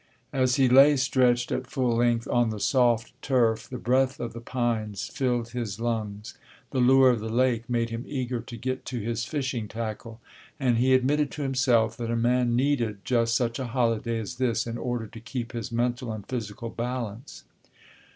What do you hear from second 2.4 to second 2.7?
the